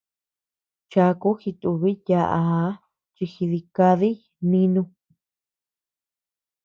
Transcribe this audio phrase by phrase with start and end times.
[0.91, 2.67] Chaku jitubiy yaʼaa
[3.15, 4.17] chi jidikadiy
[4.49, 4.83] nínu.